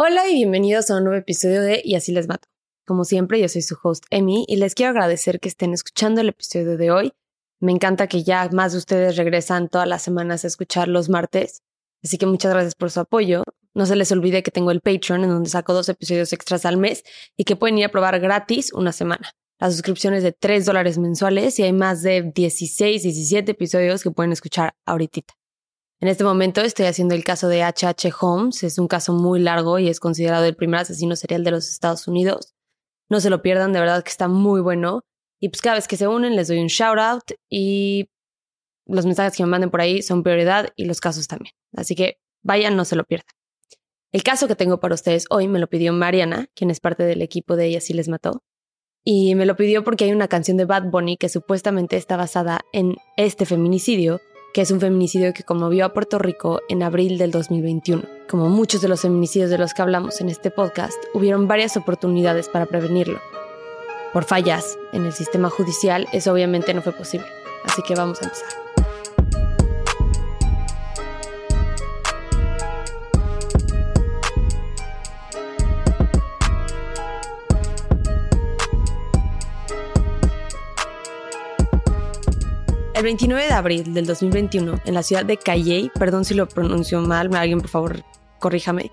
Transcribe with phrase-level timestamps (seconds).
[0.00, 2.46] Hola y bienvenidos a un nuevo episodio de Y así les mato.
[2.86, 6.28] Como siempre, yo soy su host Emi y les quiero agradecer que estén escuchando el
[6.28, 7.12] episodio de hoy.
[7.58, 11.62] Me encanta que ya más de ustedes regresan todas las semanas a escuchar los martes,
[12.04, 13.42] así que muchas gracias por su apoyo.
[13.74, 16.76] No se les olvide que tengo el Patreon en donde saco dos episodios extras al
[16.76, 17.02] mes
[17.36, 19.32] y que pueden ir a probar gratis una semana.
[19.58, 24.12] La suscripción es de 3 dólares mensuales y hay más de 16, 17 episodios que
[24.12, 25.37] pueden escuchar ahorita.
[26.00, 28.12] En este momento estoy haciendo el caso de H.H.
[28.20, 28.62] Holmes.
[28.62, 32.06] Es un caso muy largo y es considerado el primer asesino serial de los Estados
[32.06, 32.54] Unidos.
[33.08, 35.02] No se lo pierdan, de verdad que está muy bueno.
[35.40, 38.10] Y pues cada vez que se unen les doy un shout out y
[38.86, 41.54] los mensajes que me manden por ahí son prioridad y los casos también.
[41.76, 43.34] Así que vayan, no se lo pierdan.
[44.12, 47.22] El caso que tengo para ustedes hoy me lo pidió Mariana, quien es parte del
[47.22, 48.42] equipo de Ella sí les mató.
[49.04, 52.60] Y me lo pidió porque hay una canción de Bad Bunny que supuestamente está basada
[52.72, 54.20] en este feminicidio
[54.58, 58.02] que es un feminicidio que conmovió a Puerto Rico en abril del 2021.
[58.28, 62.48] Como muchos de los feminicidios de los que hablamos en este podcast, hubieron varias oportunidades
[62.48, 63.20] para prevenirlo.
[64.12, 67.28] Por fallas en el sistema judicial, eso obviamente no fue posible.
[67.66, 68.67] Así que vamos a empezar.
[82.98, 87.00] El 29 de abril del 2021, en la ciudad de Calley, perdón si lo pronuncio
[87.00, 88.02] mal, alguien por favor
[88.40, 88.90] corríjame,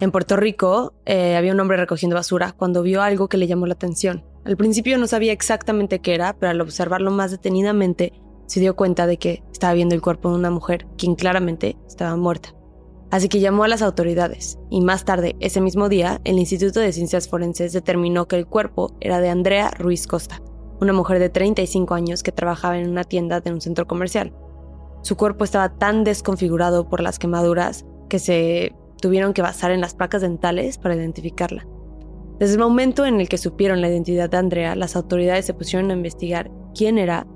[0.00, 3.66] en Puerto Rico eh, había un hombre recogiendo basura cuando vio algo que le llamó
[3.66, 4.22] la atención.
[4.44, 8.12] Al principio no sabía exactamente qué era, pero al observarlo más detenidamente
[8.44, 12.16] se dio cuenta de que estaba viendo el cuerpo de una mujer, quien claramente estaba
[12.16, 12.54] muerta.
[13.10, 16.92] Así que llamó a las autoridades y más tarde, ese mismo día, el Instituto de
[16.92, 20.42] Ciencias Forenses determinó que el cuerpo era de Andrea Ruiz Costa,
[20.80, 24.32] una mujer de 35 años que trabajaba en una tienda de un centro comercial.
[25.02, 29.94] Su cuerpo estaba tan desconfigurado por las quemaduras que se tuvieron que basar en las
[29.94, 31.66] placas dentales para identificarla.
[32.38, 35.90] Desde el momento en el que supieron la identidad de Andrea, las autoridades se pusieron
[35.90, 37.26] a investigar quién era,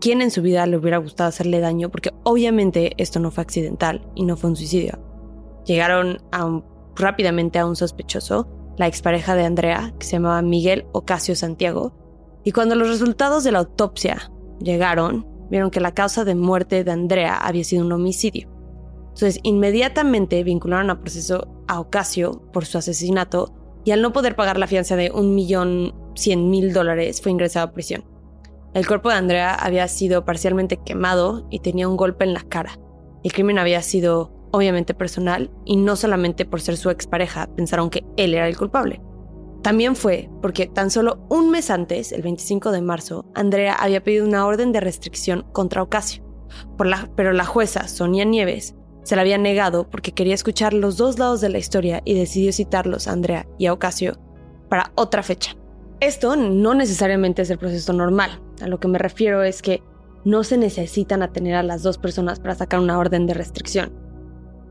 [0.00, 4.06] quién en su vida le hubiera gustado hacerle daño, porque obviamente esto no fue accidental
[4.14, 4.98] y no fue un suicidio.
[5.64, 6.18] Llegaron
[6.94, 11.92] rápidamente a un sospechoso, la expareja de Andrea, que se llamaba Miguel Ocasio Santiago,
[12.44, 14.30] y cuando los resultados de la autopsia
[14.60, 18.48] llegaron, vieron que la causa de muerte de Andrea había sido un homicidio.
[19.08, 23.52] Entonces, inmediatamente vincularon a proceso a Ocasio por su asesinato
[23.84, 27.66] y al no poder pagar la fianza de un millón cien mil dólares fue ingresado
[27.66, 28.04] a prisión.
[28.72, 32.78] El cuerpo de Andrea había sido parcialmente quemado y tenía un golpe en la cara.
[33.24, 38.04] El crimen había sido obviamente personal y no solamente por ser su expareja pensaron que
[38.16, 39.00] él era el culpable.
[39.62, 44.26] También fue porque tan solo un mes antes, el 25 de marzo, Andrea había pedido
[44.26, 46.24] una orden de restricción contra Ocasio,
[47.14, 51.40] pero la jueza Sonia Nieves se la había negado porque quería escuchar los dos lados
[51.40, 54.18] de la historia y decidió citarlos a Andrea y a Ocasio
[54.68, 55.56] para otra fecha.
[56.00, 58.40] Esto no necesariamente es el proceso normal.
[58.62, 59.82] A lo que me refiero es que
[60.24, 63.92] no se necesitan atener a las dos personas para sacar una orden de restricción.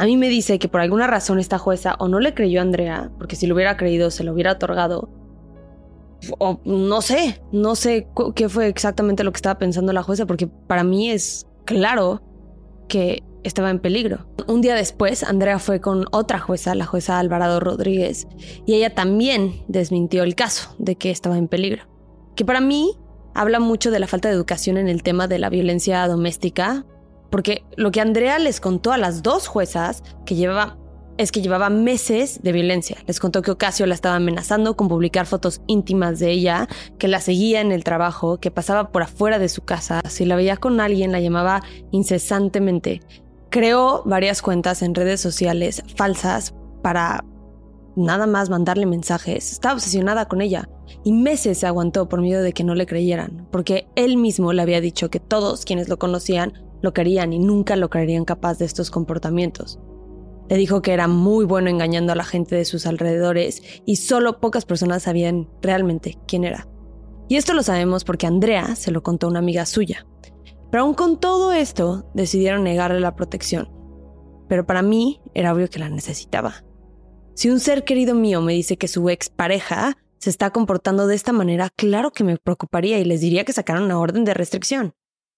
[0.00, 2.62] A mí me dice que por alguna razón esta jueza o no le creyó a
[2.62, 5.10] Andrea, porque si lo hubiera creído se lo hubiera otorgado,
[6.38, 10.46] o no sé, no sé qué fue exactamente lo que estaba pensando la jueza, porque
[10.46, 12.22] para mí es claro
[12.88, 14.26] que estaba en peligro.
[14.46, 18.26] Un día después, Andrea fue con otra jueza, la jueza Alvarado Rodríguez,
[18.64, 21.82] y ella también desmintió el caso de que estaba en peligro.
[22.36, 22.96] Que para mí
[23.34, 26.86] habla mucho de la falta de educación en el tema de la violencia doméstica,
[27.30, 30.76] porque lo que Andrea les contó a las dos juezas que llevaba
[31.20, 32.96] es que llevaba meses de violencia.
[33.06, 36.66] Les contó que Ocasio la estaba amenazando con publicar fotos íntimas de ella,
[36.98, 40.00] que la seguía en el trabajo, que pasaba por afuera de su casa.
[40.08, 43.02] Si la veía con alguien, la llamaba incesantemente.
[43.50, 47.22] Creó varias cuentas en redes sociales falsas para
[47.96, 49.52] nada más mandarle mensajes.
[49.52, 50.70] Estaba obsesionada con ella
[51.04, 54.62] y meses se aguantó por miedo de que no le creyeran, porque él mismo le
[54.62, 58.64] había dicho que todos quienes lo conocían lo querían y nunca lo creerían capaz de
[58.64, 59.78] estos comportamientos.
[60.48, 64.40] Le dijo que era muy bueno engañando a la gente de sus alrededores y solo
[64.40, 66.66] pocas personas sabían realmente quién era.
[67.28, 70.06] Y esto lo sabemos porque Andrea se lo contó a una amiga suya.
[70.70, 73.70] Pero aún con todo esto, decidieron negarle la protección.
[74.48, 76.64] Pero para mí era obvio que la necesitaba.
[77.34, 81.32] Si un ser querido mío me dice que su expareja se está comportando de esta
[81.32, 84.94] manera, claro que me preocuparía y les diría que sacaran una orden de restricción.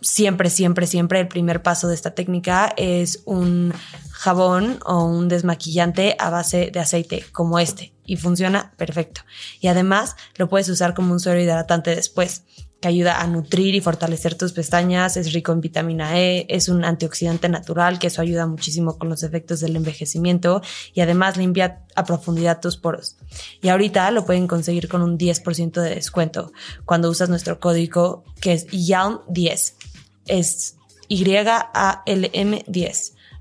[0.00, 3.72] siempre, siempre, siempre el primer paso de esta técnica es un
[4.10, 9.20] jabón o un desmaquillante a base de aceite como este y funciona perfecto.
[9.60, 12.42] Y además lo puedes usar como un suero hidratante después
[12.80, 16.84] que ayuda a nutrir y fortalecer tus pestañas, es rico en vitamina E, es un
[16.84, 20.62] antioxidante natural que eso ayuda muchísimo con los efectos del envejecimiento
[20.94, 23.16] y además limpia a profundidad tus poros.
[23.62, 26.52] Y ahorita lo pueden conseguir con un 10% de descuento
[26.84, 29.74] cuando usas nuestro código que es YALM10
[30.28, 30.76] es
[31.08, 32.54] Y-A-L-M-10.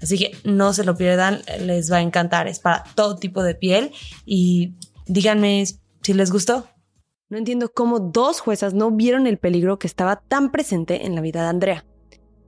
[0.02, 2.48] Así que no se lo pierdan, les va a encantar.
[2.48, 3.92] Es para todo tipo de piel
[4.26, 4.74] y
[5.06, 5.66] díganme
[6.02, 6.68] si les gustó.
[7.30, 11.20] No entiendo cómo dos juezas no vieron el peligro que estaba tan presente en la
[11.20, 11.86] vida de Andrea.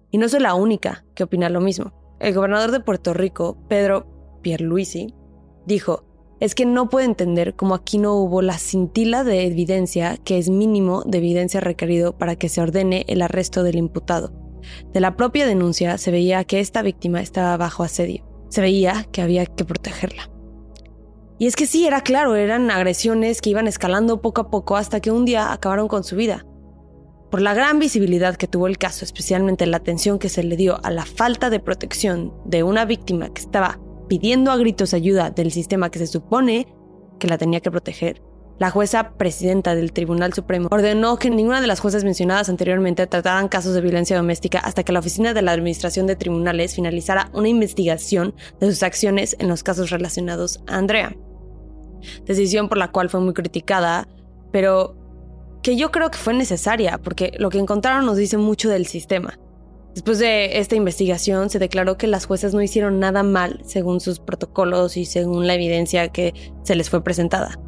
[0.09, 1.91] Y no soy la única que opina lo mismo.
[2.21, 5.13] El gobernador de Puerto Rico, Pedro Pierluisi,
[5.65, 6.05] dijo,
[6.39, 10.49] es que no puede entender cómo aquí no hubo la cintila de evidencia que es
[10.49, 14.31] mínimo de evidencia requerido para que se ordene el arresto del imputado.
[14.93, 18.25] De la propia denuncia se veía que esta víctima estaba bajo asedio.
[18.47, 20.29] Se veía que había que protegerla.
[21.39, 25.00] Y es que sí, era claro, eran agresiones que iban escalando poco a poco hasta
[25.00, 26.45] que un día acabaron con su vida.
[27.31, 30.83] Por la gran visibilidad que tuvo el caso, especialmente la atención que se le dio
[30.83, 35.51] a la falta de protección de una víctima que estaba pidiendo a gritos ayuda del
[35.51, 36.68] sistema que se supone
[37.19, 38.21] que la tenía que proteger,
[38.59, 43.47] la jueza presidenta del Tribunal Supremo ordenó que ninguna de las jueces mencionadas anteriormente trataran
[43.47, 47.47] casos de violencia doméstica hasta que la Oficina de la Administración de Tribunales finalizara una
[47.47, 51.15] investigación de sus acciones en los casos relacionados a Andrea.
[52.25, 54.07] Decisión por la cual fue muy criticada,
[54.51, 54.95] pero
[55.61, 59.39] que yo creo que fue necesaria, porque lo que encontraron nos dice mucho del sistema.
[59.93, 64.19] Después de esta investigación se declaró que las jueces no hicieron nada mal según sus
[64.19, 67.59] protocolos y según la evidencia que se les fue presentada.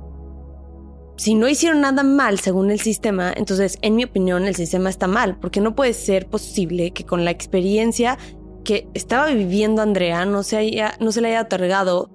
[1.17, 5.07] Si no hicieron nada mal según el sistema, entonces en mi opinión el sistema está
[5.07, 8.17] mal, porque no puede ser posible que con la experiencia
[8.63, 12.09] que estaba viviendo Andrea no se, haya, no se le haya otorgado,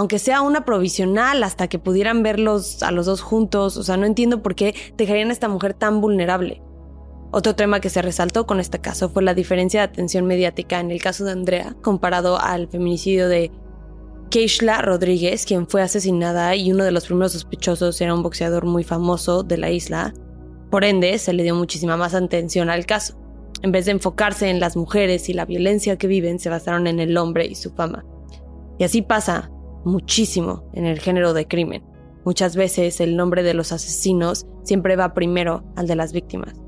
[0.00, 3.76] aunque sea una provisional hasta que pudieran verlos a los dos juntos.
[3.76, 6.62] O sea, no entiendo por qué dejarían a esta mujer tan vulnerable.
[7.32, 10.90] Otro tema que se resaltó con este caso fue la diferencia de atención mediática en
[10.90, 13.52] el caso de Andrea comparado al feminicidio de
[14.30, 18.84] Keishla Rodríguez, quien fue asesinada y uno de los primeros sospechosos era un boxeador muy
[18.84, 20.14] famoso de la isla.
[20.70, 23.18] Por ende, se le dio muchísima más atención al caso.
[23.62, 27.00] En vez de enfocarse en las mujeres y la violencia que viven, se basaron en
[27.00, 28.06] el hombre y su fama.
[28.78, 29.50] Y así pasa
[29.84, 31.84] muchísimo en el género de crimen.
[32.24, 36.60] Muchas veces el nombre de los asesinos siempre va primero al de las víctimas.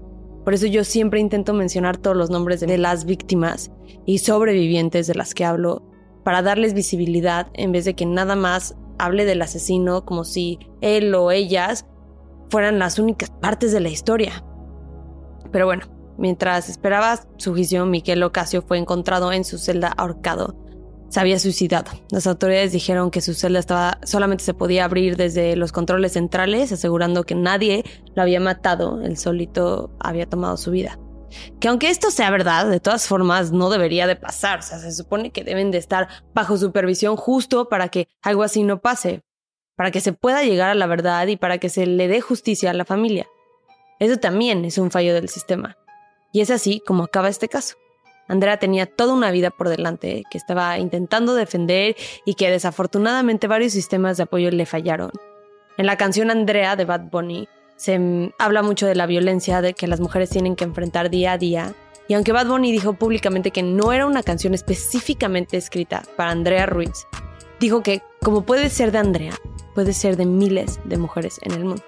[0.45, 3.71] Por eso yo siempre intento mencionar todos los nombres de las víctimas
[4.07, 5.83] y sobrevivientes de las que hablo
[6.25, 11.15] para darles visibilidad en vez de que nada más hable del asesino como si él
[11.15, 11.87] o ellas
[12.51, 14.45] fueran las únicas partes de la historia.
[15.53, 15.87] Pero bueno,
[16.19, 20.57] mientras esperaba su juicio, Miquel Ocasio fue encontrado en su celda ahorcado
[21.13, 21.93] se había suicidado.
[22.11, 26.73] Las autoridades dijeron que su celda estaba solamente se podía abrir desde los controles centrales,
[26.73, 30.99] asegurando que nadie lo había matado, el solito había tomado su vida.
[31.61, 34.91] Que aunque esto sea verdad, de todas formas no debería de pasar, o sea, se
[34.91, 39.21] supone que deben de estar bajo supervisión justo para que algo así no pase,
[39.77, 42.71] para que se pueda llegar a la verdad y para que se le dé justicia
[42.71, 43.27] a la familia.
[43.99, 45.77] Eso también es un fallo del sistema.
[46.33, 47.77] Y es así como acaba este caso.
[48.29, 53.73] Andrea tenía toda una vida por delante que estaba intentando defender y que desafortunadamente varios
[53.73, 55.11] sistemas de apoyo le fallaron.
[55.77, 60.01] En la canción Andrea de Bad Bunny se habla mucho de la violencia que las
[60.01, 61.75] mujeres tienen que enfrentar día a día.
[62.09, 66.67] Y aunque Bad Bunny dijo públicamente que no era una canción específicamente escrita para Andrea
[66.67, 67.07] Ruiz,
[67.59, 69.35] dijo que, como puede ser de Andrea,
[69.75, 71.83] puede ser de miles de mujeres en el mundo.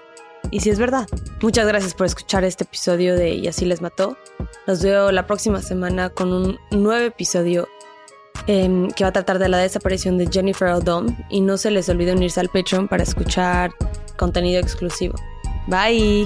[0.51, 1.07] Y si es verdad.
[1.41, 4.17] Muchas gracias por escuchar este episodio de Y así les mató.
[4.67, 7.67] Los veo la próxima semana con un nuevo episodio
[8.47, 11.07] em, que va a tratar de la desaparición de Jennifer Odom.
[11.29, 13.71] Y no se les olvide unirse al Patreon para escuchar
[14.17, 15.15] contenido exclusivo.
[15.67, 16.25] Bye.